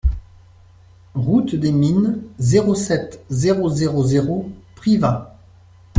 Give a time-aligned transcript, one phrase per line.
[1.13, 5.35] Route des Mines, zéro sept, zéro zéro zéro Privas